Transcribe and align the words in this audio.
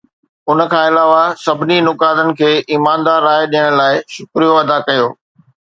ان 0.49 0.59
کان 0.71 0.85
علاوه، 0.91 1.23
سڀني 1.43 1.77
نقادن 1.87 2.29
کي 2.39 2.51
ايماندار 2.71 3.19
راء 3.27 3.41
ڏيڻ 3.53 3.67
لاء 3.79 3.93
شڪريو 4.13 4.51
ادا 4.63 4.77
ڪيو. 4.87 5.07